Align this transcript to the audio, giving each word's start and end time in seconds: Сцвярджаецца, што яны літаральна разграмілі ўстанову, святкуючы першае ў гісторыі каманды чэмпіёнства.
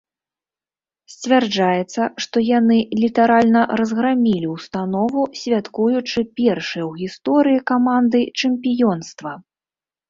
Сцвярджаецца, 1.15 2.01
што 2.25 2.35
яны 2.59 2.77
літаральна 3.03 3.61
разграмілі 3.81 4.47
ўстанову, 4.55 5.21
святкуючы 5.43 6.19
першае 6.41 6.83
ў 6.89 6.91
гісторыі 7.05 7.59
каманды 7.75 8.19
чэмпіёнства. 8.41 9.31